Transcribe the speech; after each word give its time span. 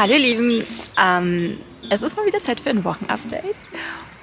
Hallo 0.00 0.14
ihr 0.14 0.18
Lieben, 0.18 0.64
ähm, 0.96 1.58
es 1.90 2.00
ist 2.00 2.16
mal 2.16 2.24
wieder 2.24 2.40
Zeit 2.40 2.60
für 2.60 2.70
ein 2.70 2.84
Wochenupdate 2.84 3.54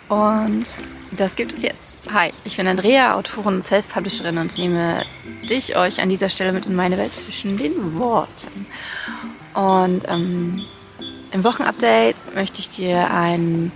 und 0.10 0.66
das 1.12 1.36
gibt 1.36 1.54
es 1.54 1.62
jetzt. 1.62 1.94
Hi, 2.12 2.34
ich 2.46 2.58
bin 2.58 2.66
Andrea, 2.66 3.14
Autorin 3.14 3.58
und 3.58 3.64
Self-Publisherin 3.64 4.40
und 4.40 4.58
nehme 4.58 5.06
dich, 5.48 5.76
euch 5.78 6.02
an 6.02 6.10
dieser 6.10 6.30
Stelle 6.30 6.52
mit 6.52 6.66
in 6.66 6.74
meine 6.74 6.98
Welt 6.98 7.14
zwischen 7.14 7.60
den 7.60 8.00
Worten. 8.00 8.66
Und 9.54 10.02
ähm, 10.08 10.66
im 11.32 11.44
Wochenupdate 11.44 12.16
möchte 12.34 12.60
ich 12.60 12.70
dir 12.70 13.12
einen, 13.12 13.72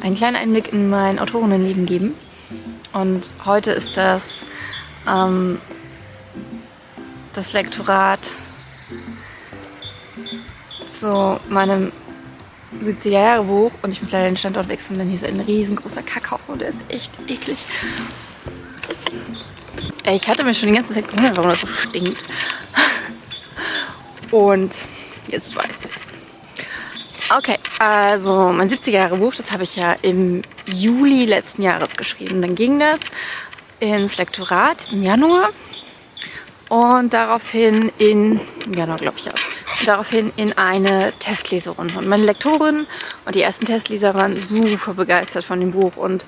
einen 0.00 0.16
kleinen 0.16 0.34
Einblick 0.34 0.72
in 0.72 0.90
mein 0.90 1.20
Autorinnenleben 1.20 1.86
geben. 1.86 2.14
Und 2.92 3.30
heute 3.44 3.70
ist 3.70 3.96
das 3.96 4.44
ähm, 5.06 5.60
das 7.32 7.52
Lektorat 7.52 8.34
zu 10.88 11.40
meinem 11.48 11.92
70er 12.82 13.10
Jahre 13.10 13.44
Buch 13.44 13.72
und 13.82 13.92
ich 13.92 14.00
muss 14.00 14.12
leider 14.12 14.26
den 14.26 14.36
Standort 14.36 14.68
wechseln, 14.68 14.98
denn 14.98 15.08
hier 15.08 15.16
ist 15.16 15.24
ein 15.24 15.40
riesengroßer 15.40 16.02
Kackhaufen 16.02 16.54
und 16.54 16.60
der 16.60 16.70
ist 16.70 16.78
echt 16.88 17.12
eklig. 17.28 17.58
Ich 20.06 20.28
hatte 20.28 20.44
mir 20.44 20.54
schon 20.54 20.68
die 20.68 20.74
ganze 20.74 20.92
Zeit 20.92 21.08
gewundert, 21.08 21.36
warum 21.36 21.50
das 21.50 21.60
so 21.60 21.66
stinkt. 21.66 22.22
Und 24.30 24.74
jetzt 25.28 25.56
weiß 25.56 25.84
ich 25.84 25.90
es. 25.94 26.08
Okay, 27.34 27.56
also 27.78 28.52
mein 28.52 28.68
70er 28.68 28.90
Jahre 28.90 29.16
Buch, 29.16 29.34
das 29.34 29.50
habe 29.50 29.62
ich 29.62 29.76
ja 29.76 29.94
im 30.02 30.42
Juli 30.66 31.24
letzten 31.24 31.62
Jahres 31.62 31.96
geschrieben. 31.96 32.42
Dann 32.42 32.54
ging 32.54 32.78
das 32.78 33.00
ins 33.80 34.18
Lektorat 34.18 34.92
im 34.92 35.02
Januar 35.02 35.50
und 36.68 37.14
daraufhin 37.14 37.90
in, 37.98 38.40
im 38.66 38.74
Januar 38.74 38.98
glaube 38.98 39.18
ich 39.18 39.30
auch, 39.30 39.38
daraufhin 39.86 40.32
in 40.36 40.56
eine 40.56 41.12
Testleserunde. 41.18 41.98
Und 41.98 42.08
meine 42.08 42.24
Lektorin 42.24 42.86
und 43.24 43.34
die 43.34 43.42
ersten 43.42 43.66
Testleser 43.66 44.14
waren 44.14 44.38
super 44.38 44.94
begeistert 44.94 45.44
von 45.44 45.60
dem 45.60 45.72
Buch 45.72 45.96
und 45.96 46.24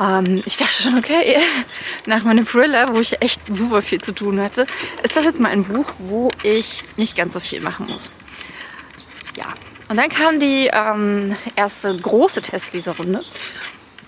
ähm, 0.00 0.42
ich 0.46 0.56
dachte 0.56 0.82
schon, 0.82 0.98
okay, 0.98 1.38
nach 2.06 2.24
meinem 2.24 2.46
Thriller, 2.46 2.94
wo 2.94 3.00
ich 3.00 3.20
echt 3.20 3.40
super 3.48 3.82
viel 3.82 4.00
zu 4.00 4.12
tun 4.12 4.40
hatte, 4.40 4.66
ist 5.02 5.16
das 5.16 5.24
jetzt 5.24 5.40
mal 5.40 5.50
ein 5.50 5.64
Buch, 5.64 5.90
wo 5.98 6.30
ich 6.42 6.84
nicht 6.96 7.16
ganz 7.16 7.34
so 7.34 7.40
viel 7.40 7.60
machen 7.60 7.86
muss. 7.86 8.10
Ja, 9.36 9.46
und 9.88 9.96
dann 9.96 10.08
kam 10.08 10.38
die 10.38 10.70
ähm, 10.72 11.36
erste 11.56 11.96
große 11.96 12.42
Testleserrunde 12.42 13.22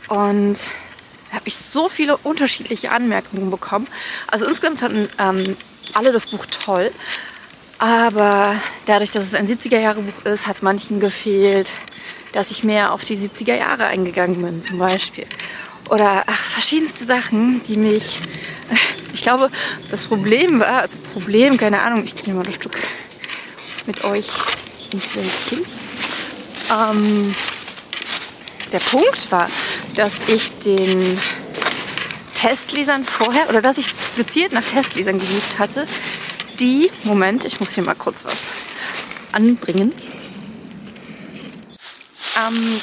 und 0.08 0.58
da 1.30 1.36
habe 1.36 1.46
ich 1.46 1.56
so 1.56 1.88
viele 1.88 2.16
unterschiedliche 2.16 2.90
Anmerkungen 2.90 3.50
bekommen. 3.50 3.86
Also 4.26 4.46
insgesamt 4.46 4.80
fanden 4.80 5.08
ähm, 5.18 5.56
alle 5.94 6.12
das 6.12 6.26
Buch 6.26 6.44
toll. 6.46 6.90
Aber 7.80 8.56
dadurch, 8.84 9.10
dass 9.10 9.24
es 9.24 9.34
ein 9.34 9.48
70er-Jahre-Buch 9.48 10.26
ist, 10.26 10.46
hat 10.46 10.62
manchen 10.62 11.00
gefehlt, 11.00 11.72
dass 12.32 12.50
ich 12.50 12.62
mehr 12.62 12.92
auf 12.92 13.04
die 13.04 13.16
70er 13.16 13.54
Jahre 13.54 13.86
eingegangen 13.86 14.42
bin, 14.42 14.62
zum 14.62 14.78
Beispiel. 14.78 15.24
Oder 15.88 16.24
ach, 16.26 16.44
verschiedenste 16.44 17.06
Sachen, 17.06 17.62
die 17.66 17.76
mich. 17.76 18.20
Ich 19.12 19.22
glaube, 19.22 19.50
das 19.90 20.04
Problem 20.04 20.60
war, 20.60 20.82
also 20.82 20.96
Problem, 21.12 21.56
keine 21.56 21.82
Ahnung, 21.82 22.04
ich 22.04 22.14
gehe 22.14 22.32
mal 22.32 22.46
ein 22.46 22.52
Stück 22.52 22.78
mit 23.84 24.04
euch 24.04 24.28
ins 24.92 25.16
Wäldchen. 25.16 25.66
Ähm, 26.70 27.34
der 28.70 28.78
Punkt 28.78 29.32
war, 29.32 29.50
dass 29.96 30.12
ich 30.28 30.52
den 30.60 31.18
Testlesern 32.40 33.04
vorher, 33.04 33.48
oder 33.48 33.60
dass 33.60 33.78
ich 33.78 33.92
gezielt 34.16 34.52
nach 34.52 34.64
Testlesern 34.64 35.18
gesucht 35.18 35.58
hatte, 35.58 35.88
die, 36.60 36.90
Moment, 37.04 37.44
ich 37.44 37.58
muss 37.58 37.74
hier 37.74 37.84
mal 37.84 37.94
kurz 37.94 38.24
was 38.24 38.50
anbringen. 39.32 39.92
Ähm, 42.46 42.80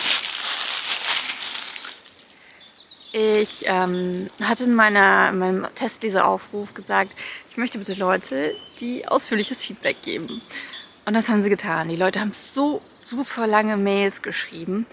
ich 3.14 3.66
ähm, 3.68 4.30
hatte 4.44 4.66
in, 4.66 4.74
meiner, 4.74 5.30
in 5.30 5.40
meinem 5.40 5.68
Testleseraufruf 5.76 6.74
gesagt, 6.74 7.14
ich 7.50 7.58
möchte 7.58 7.78
bitte 7.78 7.94
Leute, 7.94 8.56
die 8.80 9.08
ausführliches 9.08 9.64
Feedback 9.64 10.02
geben. 10.02 10.42
Und 11.06 11.14
das 11.14 11.30
haben 11.30 11.42
sie 11.42 11.50
getan. 11.50 11.88
Die 11.88 11.96
Leute 11.96 12.20
haben 12.20 12.34
so 12.34 12.82
super 13.02 13.48
lange 13.48 13.78
Mails 13.78 14.22
geschrieben. 14.22 14.86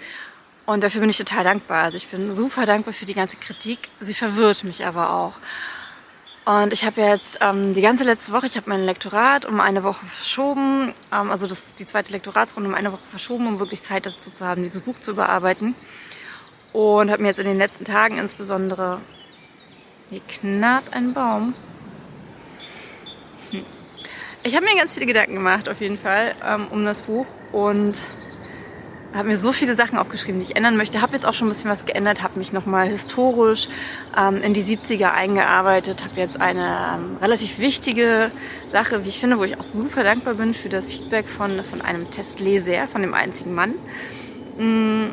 Und 0.67 0.83
dafür 0.83 1.01
bin 1.01 1.11
ich 1.11 1.19
total 1.19 1.45
dankbar. 1.45 1.85
Also 1.85 1.97
ich 1.97 2.07
bin 2.07 2.33
super 2.33 2.67
dankbar 2.67 2.95
für 2.95 3.05
die 3.05 3.15
ganze 3.15 3.37
Kritik. 3.37 3.79
Sie 4.01 4.15
verwirrt 4.15 4.65
mich 4.65 4.87
aber 4.87 5.13
auch. 5.13 5.35
Und 6.45 6.75
ich 6.75 6.85
habe 6.85 7.01
jetzt 7.01 7.39
ähm, 7.41 7.73
die 7.73 7.81
ganze 7.81 8.05
letzte 8.05 8.33
Woche, 8.33 8.45
ich 8.45 8.57
habe 8.57 8.69
mein 8.69 8.85
Lektorat 8.85 9.47
um 9.47 9.61
eine 9.61 9.83
Woche 9.83 10.05
verschoben, 10.05 10.93
ähm, 11.11 11.31
also 11.31 11.47
das, 11.47 11.75
die 11.75 11.87
zweite 11.87 12.13
Lektoratsrunde 12.13 12.69
um 12.69 12.75
eine 12.75 12.93
Woche 12.93 13.07
verschoben, 13.09 13.47
um 13.47 13.59
wirklich 13.61 13.83
Zeit 13.83 14.05
dazu 14.05 14.31
zu 14.31 14.45
haben, 14.45 14.63
dieses 14.63 14.83
Buch 14.83 14.99
zu 14.99 15.13
überarbeiten. 15.13 15.75
Und 16.75 17.11
habe 17.11 17.23
mir 17.23 17.29
jetzt 17.29 17.39
in 17.39 17.47
den 17.47 17.59
letzten 17.59 17.85
Tagen 17.85 18.19
insbesondere... 18.19 19.01
Hier 20.11 20.21
knarrt 20.29 20.93
ein 20.93 21.15
Baum. 21.15 21.55
Hm. 23.51 23.65
Ich 24.43 24.55
habe 24.55 24.67
mir 24.67 24.77
ganz 24.77 24.93
viele 24.93 25.07
Gedanken 25.07 25.35
gemacht, 25.35 25.67
auf 25.69 25.81
jeden 25.81 25.99
Fall, 25.99 26.35
ähm, 26.45 26.67
um 26.69 26.85
das 26.85 27.03
Buch. 27.03 27.27
Und 27.53 27.99
habe 29.15 29.29
mir 29.29 29.39
so 29.39 29.53
viele 29.53 29.77
Sachen 29.77 29.97
aufgeschrieben, 29.97 30.41
die 30.41 30.47
ich 30.51 30.57
ändern 30.57 30.77
möchte. 30.77 31.01
Habe 31.01 31.15
jetzt 31.15 31.25
auch 31.25 31.35
schon 31.35 31.47
ein 31.47 31.51
bisschen 31.51 31.71
was 31.71 31.87
geändert, 31.87 32.23
habe 32.23 32.39
mich 32.39 32.53
nochmal 32.53 32.89
historisch 32.89 33.69
ähm, 34.17 34.43
in 34.43 34.55
die 34.55 34.63
70er 34.63 35.13
eingearbeitet, 35.13 36.05
habe 36.05 36.21
jetzt 36.21 36.41
eine 36.41 36.97
ähm, 36.97 37.17
relativ 37.21 37.59
wichtige 37.59 38.31
Sache, 38.73 39.05
wie 39.05 39.09
ich 39.09 39.21
finde, 39.21 39.39
wo 39.39 39.45
ich 39.45 39.59
auch 39.59 39.65
super 39.65 40.03
dankbar 40.03 40.35
bin 40.35 40.55
für 40.55 40.69
das 40.69 40.93
Feedback 40.93 41.29
von, 41.29 41.63
von 41.65 41.81
einem 41.81 42.11
Testleser, 42.11 42.89
von 42.89 43.03
dem 43.03 43.15
einzigen 43.15 43.55
Mann. 43.55 43.75
Mm, 44.59 45.11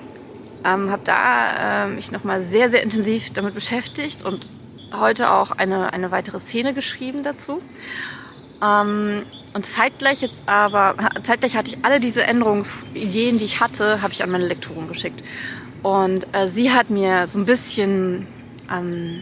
ähm, 0.64 0.92
habe 0.92 1.02
da 1.06 1.86
äh, 1.86 1.88
mich 1.88 2.12
nochmal 2.12 2.42
sehr, 2.42 2.72
sehr 2.72 2.82
intensiv 2.82 3.32
damit 3.34 3.54
beschäftigt 3.54 4.24
und 4.24 4.50
heute 4.94 5.32
auch 5.32 5.52
eine, 5.52 5.94
eine 5.94 6.12
weitere 6.12 6.40
Szene 6.40 6.74
geschrieben 6.74 7.24
dazu. 7.24 7.62
Ähm, 8.62 9.24
und 9.54 9.66
zeitgleich 9.66 10.22
jetzt 10.22 10.48
aber, 10.48 10.96
zeitgleich 11.24 11.56
hatte 11.56 11.72
ich 11.72 11.84
alle 11.84 12.00
diese 12.00 12.24
Änderungsideen, 12.24 13.38
die 13.38 13.46
ich 13.46 13.60
hatte, 13.60 14.02
habe 14.02 14.14
ich 14.14 14.24
an 14.24 14.30
meine 14.30 14.48
Lektorin 14.48 14.88
geschickt. 14.88 15.24
Und 15.84 16.28
äh, 16.34 16.48
sie 16.48 16.72
hat 16.72 16.90
mir 16.90 17.28
so 17.28 17.40
ein 17.40 17.46
bisschen, 17.46 18.28
ähm, 18.72 19.22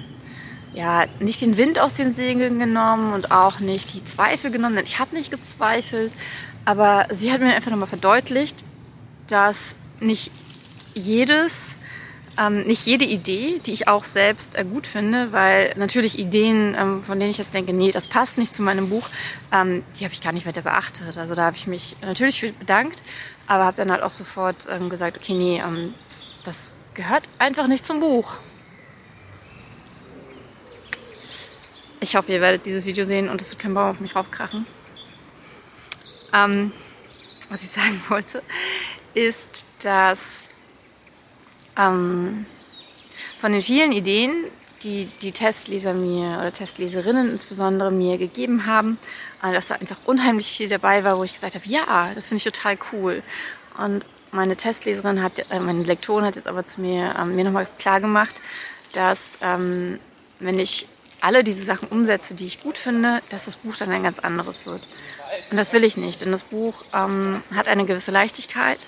ja, 0.74 1.06
nicht 1.20 1.42
den 1.42 1.58
Wind 1.58 1.80
aus 1.80 1.96
den 1.96 2.14
Segeln 2.14 2.60
genommen 2.60 3.14
und 3.14 3.32
auch 3.32 3.60
nicht 3.60 3.94
die 3.94 4.06
Zweifel 4.06 4.52
genommen, 4.52 4.76
denn 4.76 4.86
ich 4.86 5.00
habe 5.00 5.16
nicht 5.16 5.32
gezweifelt. 5.32 6.12
Aber 6.66 7.08
sie 7.12 7.32
hat 7.32 7.42
mir 7.42 7.56
einfach 7.56 7.72
nochmal 7.72 7.88
verdeutlicht, 7.88 8.58
dass 9.28 9.76
nicht 10.00 10.32
jedes 10.94 11.78
ähm, 12.38 12.64
nicht 12.64 12.86
jede 12.86 13.06
Idee, 13.06 13.60
die 13.66 13.74
ich 13.74 13.88
auch 13.88 14.04
selbst 14.04 14.58
äh, 14.58 14.64
gut 14.64 14.88
finde, 14.88 15.32
weil 15.32 15.74
natürlich 15.76 16.20
Ideen, 16.20 16.76
ähm, 16.78 17.04
von 17.04 17.20
denen 17.20 17.32
ich 17.32 17.38
jetzt 17.38 17.54
denke, 17.54 17.74
nee, 17.74 17.92
das 17.92 18.08
passt 18.08 18.38
nicht 18.38 18.54
zu 18.54 18.62
meinem 18.62 18.90
Buch, 18.90 19.10
ähm, 19.52 19.84
die 20.00 20.06
habe 20.06 20.14
ich 20.14 20.22
gar 20.22 20.32
nicht 20.32 20.46
weiter 20.46 20.62
beachtet. 20.62 21.18
Also 21.18 21.36
da 21.36 21.46
habe 21.46 21.58
ich 21.58 21.68
mich 21.68 21.96
natürlich 22.02 22.40
für 22.40 22.52
bedankt, 22.52 23.04
aber 23.48 23.66
habe 23.66 23.78
dann 23.78 23.92
halt 23.92 24.04
auch 24.04 24.12
sofort 24.12 24.68
ähm, 24.70 24.90
gesagt, 24.90 25.18
okay, 25.18 25.34
nee, 25.34 25.60
ähm, 25.60 25.94
das 26.44 26.72
gehört 26.94 27.24
einfach 27.40 27.68
nicht 27.68 27.86
zum 27.86 28.00
Buch. 28.00 28.36
Ich 32.02 32.16
hoffe, 32.16 32.32
ihr 32.32 32.42
werdet 32.42 32.66
dieses 32.66 32.86
Video 32.86 33.06
sehen 33.06 33.28
und 33.28 33.42
es 33.42 33.50
wird 33.50 33.60
kein 33.60 33.74
Baum 33.74 33.90
auf 33.90 34.00
mich 34.00 34.16
raufkrachen. 34.16 34.66
Ähm, 36.34 36.72
was 37.50 37.64
ich 37.64 37.70
sagen 37.72 38.02
wollte, 38.08 38.42
ist, 39.14 39.66
dass 39.80 40.52
ähm, 41.80 42.46
von 43.40 43.52
den 43.52 43.62
vielen 43.62 43.92
Ideen, 43.92 44.46
die 44.84 45.10
die 45.22 45.32
Testleser 45.32 45.94
mir 45.94 46.38
oder 46.40 46.54
Testleserinnen 46.54 47.32
insbesondere 47.32 47.92
mir 47.92 48.18
gegeben 48.18 48.66
haben, 48.66 48.98
äh, 49.44 49.52
dass 49.52 49.68
da 49.68 49.76
einfach 49.76 49.98
unheimlich 50.06 50.48
viel 50.48 50.70
dabei 50.70 51.04
war, 51.04 51.18
wo 51.18 51.24
ich 51.24 51.34
gesagt 51.34 51.56
habe, 51.56 51.66
ja, 51.66 52.12
das 52.16 52.28
finde 52.28 52.38
ich 52.38 52.44
total 52.44 52.78
cool. 52.92 53.24
Und 53.78 54.06
meine 54.32 54.56
Testleserin 54.56 55.22
hat, 55.24 55.40
äh, 55.52 55.60
meine 55.60 55.84
Lektorin 55.84 56.26
hat 56.26 56.36
jetzt 56.36 56.48
aber 56.48 56.66
zu 56.66 56.82
mir, 56.82 57.16
ähm, 57.18 57.36
mir 57.36 57.44
nochmal 57.44 57.68
klar 57.78 58.00
gemacht, 58.00 58.42
dass 58.94 59.38
ähm, 59.42 60.00
wenn 60.40 60.60
ich 60.60 60.88
alle 61.22 61.44
diese 61.44 61.64
Sachen 61.64 61.90
umsetze, 61.90 62.34
die 62.34 62.46
ich 62.46 62.62
gut 62.62 62.78
finde, 62.78 63.22
dass 63.30 63.46
das 63.46 63.58
Buch 63.58 63.76
dann 63.76 63.92
ein 63.92 64.04
ganz 64.04 64.20
anderes 64.20 64.66
wird. 64.66 64.86
Und 65.52 65.58
das 65.58 65.74
will 65.74 65.84
ich 65.84 65.98
nicht, 65.98 66.22
denn 66.22 66.32
das 66.32 66.44
Buch 66.44 66.86
ähm, 66.94 67.44
hat 67.54 67.68
eine 67.68 67.86
gewisse 67.86 68.12
Leichtigkeit, 68.12 68.80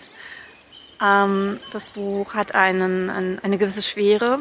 ähm, 1.01 1.59
das 1.71 1.85
Buch 1.85 2.33
hat 2.33 2.55
einen, 2.55 3.09
ein, 3.09 3.39
eine 3.39 3.57
gewisse 3.57 3.81
Schwere, 3.81 4.39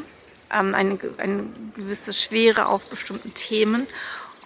ähm, 0.53 0.75
eine, 0.75 0.99
eine 1.19 1.45
gewisse 1.75 2.13
Schwere 2.13 2.67
auf 2.67 2.89
bestimmten 2.89 3.35
Themen 3.35 3.87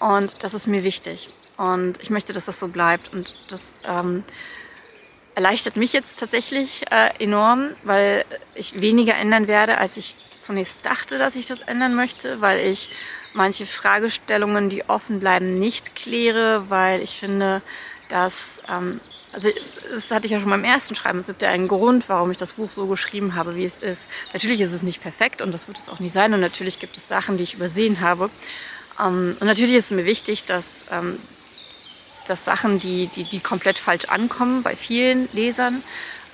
und 0.00 0.42
das 0.42 0.54
ist 0.54 0.66
mir 0.66 0.84
wichtig. 0.84 1.30
Und 1.56 2.02
ich 2.02 2.10
möchte, 2.10 2.32
dass 2.32 2.46
das 2.46 2.58
so 2.58 2.68
bleibt 2.68 3.12
und 3.12 3.38
das 3.48 3.72
ähm, 3.84 4.24
erleichtert 5.34 5.76
mich 5.76 5.92
jetzt 5.92 6.18
tatsächlich 6.18 6.84
äh, 6.90 7.10
enorm, 7.22 7.70
weil 7.84 8.24
ich 8.54 8.80
weniger 8.80 9.14
ändern 9.16 9.46
werde, 9.46 9.78
als 9.78 9.96
ich 9.96 10.16
zunächst 10.40 10.84
dachte, 10.84 11.18
dass 11.18 11.36
ich 11.36 11.46
das 11.46 11.60
ändern 11.60 11.94
möchte, 11.94 12.40
weil 12.40 12.60
ich 12.60 12.90
manche 13.32 13.66
Fragestellungen, 13.66 14.68
die 14.68 14.88
offen 14.88 15.20
bleiben, 15.20 15.58
nicht 15.58 15.94
kläre, 15.96 16.68
weil 16.70 17.02
ich 17.02 17.18
finde, 17.18 17.62
dass, 18.08 18.62
ähm, 18.70 19.00
also 19.34 19.50
das 19.90 20.10
hatte 20.10 20.26
ich 20.26 20.32
ja 20.32 20.40
schon 20.40 20.50
beim 20.50 20.64
ersten 20.64 20.94
Schreiben, 20.94 21.18
es 21.18 21.26
gibt 21.26 21.42
ja 21.42 21.50
einen 21.50 21.68
Grund, 21.68 22.08
warum 22.08 22.30
ich 22.30 22.36
das 22.36 22.52
Buch 22.52 22.70
so 22.70 22.86
geschrieben 22.86 23.34
habe, 23.34 23.56
wie 23.56 23.64
es 23.64 23.78
ist. 23.78 24.02
Natürlich 24.32 24.60
ist 24.60 24.72
es 24.72 24.82
nicht 24.82 25.02
perfekt 25.02 25.42
und 25.42 25.52
das 25.52 25.66
wird 25.68 25.78
es 25.78 25.88
auch 25.88 25.98
nie 25.98 26.08
sein 26.08 26.32
und 26.32 26.40
natürlich 26.40 26.78
gibt 26.78 26.96
es 26.96 27.08
Sachen, 27.08 27.36
die 27.36 27.42
ich 27.42 27.54
übersehen 27.54 28.00
habe. 28.00 28.30
Ähm, 29.00 29.36
und 29.38 29.46
natürlich 29.46 29.74
ist 29.74 29.86
es 29.86 29.90
mir 29.90 30.04
wichtig, 30.04 30.44
dass, 30.44 30.86
ähm, 30.92 31.18
dass 32.28 32.44
Sachen, 32.44 32.78
die, 32.78 33.08
die, 33.08 33.24
die 33.24 33.40
komplett 33.40 33.76
falsch 33.76 34.06
ankommen 34.06 34.62
bei 34.62 34.76
vielen 34.76 35.28
Lesern, 35.32 35.82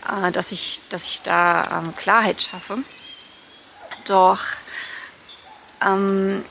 äh, 0.06 0.30
dass, 0.30 0.52
ich, 0.52 0.80
dass 0.90 1.06
ich 1.06 1.22
da 1.22 1.82
ähm, 1.82 1.96
Klarheit 1.96 2.42
schaffe. 2.42 2.78
Doch 4.06 4.40
ähm, 5.84 6.44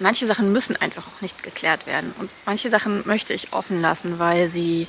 manche 0.00 0.26
Sachen 0.26 0.52
müssen 0.52 0.76
einfach 0.76 1.06
auch 1.06 1.20
nicht 1.20 1.42
geklärt 1.42 1.86
werden. 1.86 2.12
Und 2.18 2.30
manche 2.44 2.70
Sachen 2.70 3.06
möchte 3.06 3.32
ich 3.32 3.52
offen 3.52 3.80
lassen, 3.80 4.18
weil 4.18 4.48
sie 4.48 4.88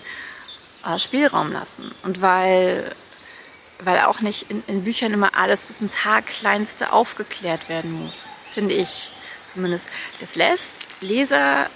Spielraum 0.97 1.51
lassen. 1.51 1.91
Und 2.03 2.21
weil, 2.21 2.95
weil 3.83 4.01
auch 4.01 4.21
nicht 4.21 4.49
in, 4.49 4.63
in 4.67 4.83
Büchern 4.83 5.13
immer 5.13 5.35
alles 5.35 5.65
bis 5.65 5.81
ins 5.81 6.05
Haarkleinste 6.05 6.93
aufgeklärt 6.93 7.69
werden 7.69 7.91
muss. 7.91 8.27
Finde 8.53 8.75
ich 8.75 9.11
zumindest. 9.53 9.85
Das 10.19 10.35
lässt 10.35 10.87
Leser 11.01 11.69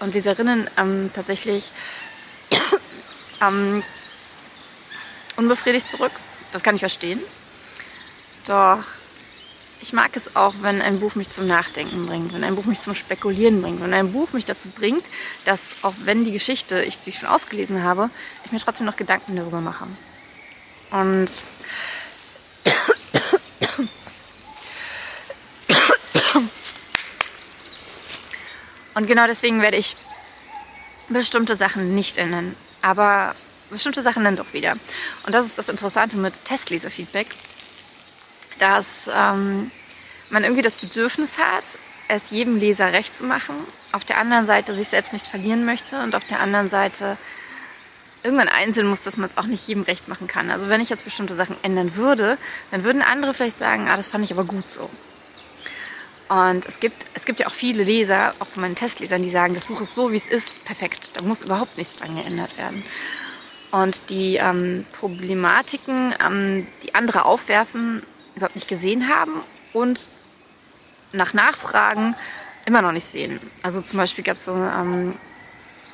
und 0.00 0.14
Leserinnen 0.14 0.68
ähm, 0.76 1.10
tatsächlich 1.14 1.72
ähm, 3.42 3.82
unbefriedigt 5.36 5.90
zurück. 5.90 6.12
Das 6.52 6.62
kann 6.62 6.74
ich 6.74 6.80
verstehen. 6.80 7.20
Doch 8.46 8.84
ich 9.80 9.92
mag 9.92 10.16
es 10.16 10.34
auch, 10.36 10.54
wenn 10.60 10.82
ein 10.82 11.00
Buch 11.00 11.14
mich 11.14 11.30
zum 11.30 11.46
Nachdenken 11.46 12.06
bringt, 12.06 12.32
wenn 12.32 12.44
ein 12.44 12.56
Buch 12.56 12.64
mich 12.64 12.80
zum 12.80 12.94
Spekulieren 12.94 13.62
bringt, 13.62 13.80
wenn 13.80 13.94
ein 13.94 14.12
Buch 14.12 14.32
mich 14.32 14.44
dazu 14.44 14.68
bringt, 14.68 15.04
dass 15.44 15.76
auch 15.82 15.94
wenn 16.04 16.24
die 16.24 16.32
Geschichte, 16.32 16.82
ich 16.82 16.98
sie 16.98 17.12
schon 17.12 17.28
ausgelesen 17.28 17.82
habe, 17.82 18.10
ich 18.44 18.52
mir 18.52 18.58
trotzdem 18.58 18.86
noch 18.86 18.96
Gedanken 18.96 19.36
darüber 19.36 19.60
mache. 19.60 19.86
Und 20.90 21.30
Und 28.98 29.06
genau 29.06 29.28
deswegen 29.28 29.62
werde 29.62 29.76
ich 29.76 29.94
bestimmte 31.08 31.56
Sachen 31.56 31.94
nicht 31.94 32.18
ändern, 32.18 32.56
aber 32.82 33.36
bestimmte 33.70 34.02
Sachen 34.02 34.24
dann 34.24 34.34
doch 34.34 34.52
wieder. 34.52 34.72
Und 35.24 35.32
das 35.32 35.46
ist 35.46 35.56
das 35.56 35.68
Interessante 35.68 36.16
mit 36.16 36.44
Testleserfeedback 36.44 37.28
dass 38.58 39.10
ähm, 39.14 39.70
man 40.30 40.44
irgendwie 40.44 40.62
das 40.62 40.76
Bedürfnis 40.76 41.38
hat, 41.38 41.64
es 42.08 42.30
jedem 42.30 42.58
Leser 42.58 42.92
recht 42.92 43.14
zu 43.14 43.24
machen, 43.24 43.54
auf 43.92 44.04
der 44.04 44.18
anderen 44.18 44.46
Seite 44.46 44.76
sich 44.76 44.88
selbst 44.88 45.12
nicht 45.12 45.26
verlieren 45.26 45.64
möchte 45.64 46.02
und 46.02 46.14
auf 46.14 46.24
der 46.24 46.40
anderen 46.40 46.70
Seite 46.70 47.16
irgendwann 48.22 48.48
einsehen 48.48 48.86
muss, 48.86 49.02
dass 49.02 49.16
man 49.16 49.28
es 49.28 49.36
auch 49.36 49.44
nicht 49.44 49.66
jedem 49.68 49.82
recht 49.84 50.08
machen 50.08 50.26
kann. 50.26 50.50
Also 50.50 50.68
wenn 50.68 50.80
ich 50.80 50.88
jetzt 50.88 51.04
bestimmte 51.04 51.36
Sachen 51.36 51.56
ändern 51.62 51.96
würde, 51.96 52.38
dann 52.70 52.84
würden 52.84 53.02
andere 53.02 53.34
vielleicht 53.34 53.58
sagen, 53.58 53.88
ah, 53.88 53.96
das 53.96 54.08
fand 54.08 54.24
ich 54.24 54.32
aber 54.32 54.44
gut 54.44 54.70
so. 54.70 54.90
Und 56.28 56.66
es 56.66 56.78
gibt, 56.80 57.06
es 57.14 57.24
gibt 57.24 57.40
ja 57.40 57.46
auch 57.46 57.54
viele 57.54 57.82
Leser, 57.82 58.34
auch 58.38 58.48
von 58.48 58.60
meinen 58.60 58.74
Testlesern, 58.74 59.22
die 59.22 59.30
sagen, 59.30 59.54
das 59.54 59.66
Buch 59.66 59.80
ist 59.80 59.94
so, 59.94 60.12
wie 60.12 60.16
es 60.16 60.28
ist, 60.28 60.64
perfekt. 60.64 61.12
Da 61.14 61.22
muss 61.22 61.42
überhaupt 61.42 61.78
nichts 61.78 61.96
dran 61.96 62.16
geändert 62.16 62.58
werden. 62.58 62.82
Und 63.70 64.10
die 64.10 64.36
ähm, 64.36 64.84
Problematiken, 64.92 66.14
ähm, 66.24 66.66
die 66.82 66.94
andere 66.94 67.24
aufwerfen, 67.24 68.02
überhaupt 68.38 68.56
nicht 68.56 68.68
gesehen 68.68 69.08
haben 69.08 69.42
und 69.72 70.08
nach 71.12 71.34
Nachfragen 71.34 72.16
immer 72.66 72.82
noch 72.82 72.92
nicht 72.92 73.06
sehen. 73.06 73.40
Also 73.62 73.80
zum 73.80 73.98
Beispiel 73.98 74.24
gab 74.24 74.36
es 74.36 74.44
so 74.44 74.54
ähm, 74.54 75.14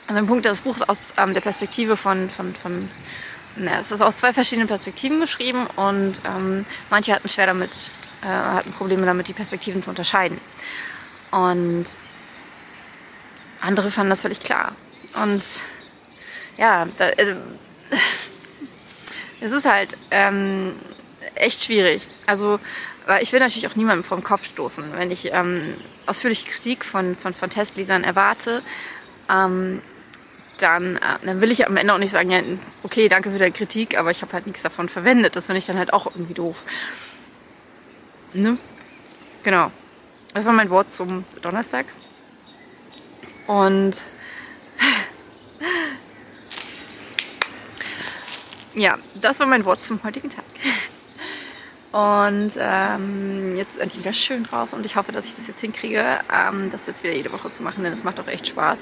also 0.06 0.19
ein 0.19 0.26
Punkt 0.26 0.44
des 0.44 0.62
Buchs 0.62 0.82
aus 0.82 1.14
ähm, 1.17 1.35
der 1.35 1.41
Perspektive 1.41 1.96
von, 1.96 2.29
von, 2.31 2.55
von 2.55 2.91
na, 3.56 3.81
es 3.81 3.91
ist 3.93 4.00
aus 4.00 4.17
zwei 4.17 4.32
verschiedenen 4.32 4.69
Perspektiven 4.69 5.20
geschrieben 5.20 5.67
und 5.76 6.20
ähm, 6.26 6.67
manche 6.91 7.14
hatten 7.14 7.29
schwer 7.29 7.46
damit, 7.46 7.91
äh, 8.23 8.26
hatten 8.26 8.73
Probleme 8.73 9.06
damit, 9.06 9.29
die 9.29 9.32
Perspektiven 9.32 9.82
zu 9.82 9.91
unterscheiden. 9.91 10.38
Und 11.31 11.85
andere 13.61 13.91
fanden 13.91 14.11
das 14.11 14.23
völlig 14.23 14.41
klar. 14.41 14.73
Und 15.23 15.44
ja, 16.56 16.87
da, 16.99 17.08
äh, 17.11 17.37
es 19.41 19.52
ist 19.52 19.64
halt, 19.64 19.96
ähm, 20.11 20.75
echt 21.35 21.63
schwierig. 21.63 22.03
Also, 22.27 22.59
ich 23.21 23.33
will 23.33 23.41
natürlich 23.41 23.69
auch 23.69 23.77
niemandem 23.77 24.05
vom 24.05 24.25
Kopf 24.25 24.47
stoßen. 24.47 24.85
Wenn 24.97 25.11
ich 25.11 25.33
ähm, 25.33 25.75
ausführliche 26.07 26.49
Kritik 26.49 26.85
von, 26.85 27.17
von, 27.17 27.35
von 27.35 27.51
Testlesern 27.51 28.03
erwarte, 28.03 28.63
ähm, 29.31 29.83
dann, 30.59 30.97
äh, 30.97 31.19
dann 31.25 31.41
will 31.41 31.51
ich 31.51 31.67
am 31.67 31.77
Ende 31.77 31.93
auch 31.93 31.99
nicht 31.99 32.13
sagen, 32.13 32.31
ja, 32.31 32.41
okay, 32.83 33.09
danke 33.09 33.31
für 33.31 33.39
deine 33.39 33.53
Kritik, 33.53 33.99
aber 33.99 34.11
ich 34.11 34.23
habe 34.23 34.33
halt 34.33 34.47
nichts 34.47 34.63
davon 34.63 34.89
verwendet. 34.89 35.37
Das 35.37 35.47
finde 35.47 35.59
ich 35.59 35.67
dann 35.67 35.79
halt 35.79 35.93
auch 35.93 36.07
irgendwie 36.07 36.35
doof. 36.35 36.57
Ne? 38.33 38.59
Genau. 39.43 39.71
Das 40.33 40.45
war 40.45 40.53
mein 40.53 40.71
Wort 40.71 40.91
zum 40.91 41.25
Donnerstag. 41.43 41.87
Und 43.47 44.01
ja, 48.75 48.99
das 49.15 49.39
war 49.41 49.47
mein 49.47 49.65
Wort 49.65 49.81
zum 49.81 50.03
heutigen 50.03 50.31
Tag. 50.31 50.45
Und 51.94 52.55
ähm, 52.58 53.55
jetzt 53.55 53.76
ist 53.76 53.81
endlich 53.81 54.00
wieder 54.00 54.12
schön 54.12 54.44
raus 54.46 54.75
und 54.75 54.85
ich 54.85 54.96
hoffe, 54.96 55.12
dass 55.12 55.26
ich 55.26 55.35
das 55.35 55.46
jetzt 55.46 55.61
hinkriege, 55.61 56.05
ähm, 56.29 56.69
das 56.70 56.88
jetzt 56.88 57.05
wieder 57.05 57.14
jede 57.14 57.31
Woche 57.31 57.52
zu 57.52 57.62
machen, 57.62 57.85
denn 57.85 57.93
es 57.93 58.02
macht 58.02 58.19
auch 58.19 58.26
echt 58.26 58.49
Spaß. 58.49 58.81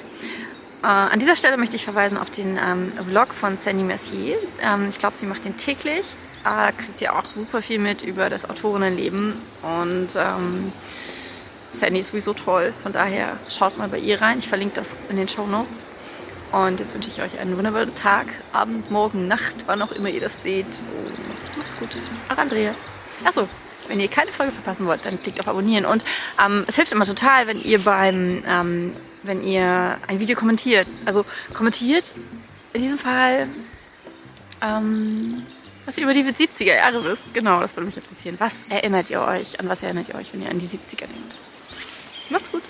Äh, 0.83 0.87
an 0.87 1.19
dieser 1.19 1.37
Stelle 1.37 1.59
möchte 1.59 1.77
ich 1.77 1.85
verweisen 1.85 2.17
auf 2.17 2.31
den 2.31 2.57
ähm, 2.57 2.91
Vlog 3.07 3.35
von 3.35 3.59
Sandy 3.59 3.85
Mercier. 3.85 4.39
Ähm, 4.63 4.87
ich 4.89 4.99
glaube, 4.99 5.19
sie 5.19 5.27
macht 5.27 5.45
den 5.45 5.59
täglich. 5.59 6.17
Äh, 6.41 6.45
da 6.45 6.73
kriegt 6.73 7.03
ihr 7.03 7.15
auch 7.15 7.27
super 7.27 7.61
viel 7.61 7.79
mit 7.79 8.03
über 8.03 8.31
das 8.31 8.49
Autorinnenleben 8.49 9.35
und 9.61 10.09
ähm, 10.17 10.73
Sandy 11.71 12.01
ist 12.01 12.09
sowieso 12.09 12.33
toll. 12.33 12.73
Von 12.83 12.95
daher 12.95 13.37
schaut 13.51 13.77
mal 13.77 13.89
bei 13.89 13.99
ihr 13.99 14.23
rein. 14.23 14.39
Ich 14.39 14.49
verlinke 14.49 14.77
das 14.77 14.97
in 15.11 15.19
den 15.19 15.29
Show 15.29 15.47
Notes. 15.47 15.85
Und 16.51 16.81
jetzt 16.81 16.95
wünsche 16.95 17.11
ich 17.11 17.21
euch 17.21 17.39
einen 17.39 17.59
wunderbaren 17.59 17.95
Tag, 17.95 18.27
Abend, 18.55 18.91
Morgen, 18.91 19.27
Nacht, 19.27 19.65
wann 19.67 19.83
auch 19.83 19.93
immer 19.93 20.09
ihr 20.09 20.21
das 20.23 20.43
seht. 20.43 20.65
Und 20.67 21.59
macht's 21.59 21.77
gut. 21.77 21.91
Auch 22.31 22.39
Andrea. 22.39 22.75
Achso, 23.25 23.49
wenn 23.89 24.01
ihr 24.01 24.09
keine 24.09 24.31
Folge 24.33 24.53
verpassen 24.53 24.87
wollt, 24.87 25.05
dann 25.05 25.21
klickt 25.21 25.41
auf 25.41 25.49
Abonnieren. 25.49 25.85
Und 25.85 26.05
ähm, 26.45 26.65
es 26.67 26.77
hilft 26.77 26.93
immer 26.93 27.07
total, 27.07 27.47
wenn 27.47 27.61
ihr 27.61 27.81
beim, 27.81 28.43
ähm, 28.47 28.97
wenn 29.23 29.43
ihr 29.45 29.99
ein 30.07 30.19
Video 30.19 30.37
kommentiert. 30.37 30.87
Also 31.05 31.25
kommentiert 31.55 32.15
in 32.73 32.83
diesem 32.83 32.99
Fall, 32.99 33.49
ähm, 34.63 35.45
was 35.85 35.99
ihr 35.99 36.05
über 36.05 36.15
die 36.15 36.25
70er 36.25 36.77
Jahre 36.77 37.05
wisst. 37.05 37.35
Genau, 37.35 37.61
das 37.61 37.77
würde 37.77 37.87
mich 37.87 37.97
interessieren. 37.97 38.37
Was 38.39 38.55
erinnert 38.69 39.11
ihr 39.11 39.21
euch? 39.21 39.59
An 39.61 39.69
was 39.69 39.83
erinnert 39.83 40.09
ihr 40.09 40.15
euch, 40.15 40.33
wenn 40.33 40.43
ihr 40.43 40.51
an 40.51 40.59
die 40.59 40.69
70er 40.69 41.01
denkt? 41.01 41.35
Macht's 42.31 42.51
gut. 42.51 42.63